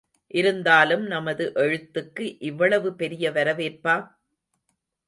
இருந்தாலும், 0.31 1.03
நமது 1.05 1.51
எழுத்துக்கு 1.55 2.37
இவ்வளவு 2.41 2.91
பெரிய 2.95 3.31
வரவேற்பா? 3.31 3.97